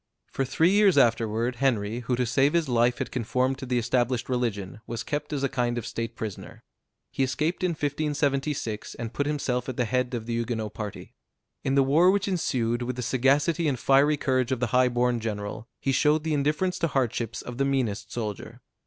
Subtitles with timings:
[0.31, 4.29] For three years afterward Henry, who to save his life had conformed to the established
[4.29, 6.63] religion, was kept as a kind of state prisoner.
[7.11, 11.13] He escaped in 1576, and put himself at the head of the Huguenot party.
[11.63, 15.19] In the war which ensued, with the sagacity and fiery courage of the high born
[15.19, 18.59] general, he showed the indifference to hardships of the meanest soldier.